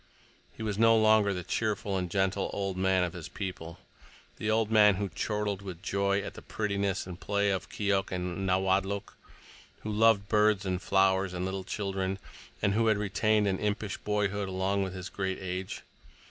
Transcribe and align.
He 0.57 0.63
was 0.63 0.79
no 0.79 0.97
longer 0.97 1.31
the 1.31 1.43
cheerful 1.43 1.95
and 1.95 2.09
gentle 2.09 2.49
"old 2.53 2.75
man" 2.75 3.03
of 3.03 3.13
his 3.13 3.29
people; 3.29 3.77
the 4.37 4.49
old 4.49 4.71
man 4.71 4.95
who 4.95 5.09
chortled 5.09 5.61
with 5.61 5.83
joy 5.83 6.21
at 6.23 6.33
the 6.33 6.41
prettiness 6.41 7.05
and 7.05 7.19
play 7.19 7.51
of 7.51 7.69
Keok 7.69 8.11
and 8.11 8.47
Nawadlook, 8.47 9.15
who 9.81 9.91
loved 9.91 10.27
birds 10.27 10.65
and 10.65 10.81
flowers 10.81 11.35
and 11.35 11.45
little 11.45 11.63
children, 11.63 12.17
and 12.63 12.73
who 12.73 12.87
had 12.87 12.97
retained 12.97 13.47
an 13.47 13.59
impish 13.59 13.97
boyhood 13.99 14.49
along 14.49 14.81
with 14.81 14.95
his 14.95 15.07
great 15.07 15.37
age. 15.39 15.83